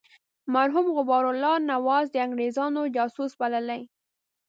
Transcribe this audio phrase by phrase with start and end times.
[0.55, 3.81] مرحوم غبار الله نواز د انګرېزانو جاسوس بللی.